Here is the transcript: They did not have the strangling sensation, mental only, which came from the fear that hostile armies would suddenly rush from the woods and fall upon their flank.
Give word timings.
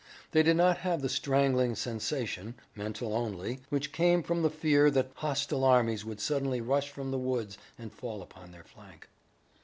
They 0.31 0.41
did 0.41 0.57
not 0.57 0.79
have 0.79 1.03
the 1.03 1.09
strangling 1.09 1.75
sensation, 1.75 2.55
mental 2.75 3.13
only, 3.13 3.59
which 3.69 3.91
came 3.91 4.23
from 4.23 4.41
the 4.41 4.49
fear 4.49 4.89
that 4.89 5.11
hostile 5.13 5.63
armies 5.63 6.03
would 6.03 6.19
suddenly 6.19 6.59
rush 6.59 6.89
from 6.89 7.11
the 7.11 7.19
woods 7.19 7.59
and 7.77 7.93
fall 7.93 8.23
upon 8.23 8.51
their 8.51 8.63
flank. 8.63 9.09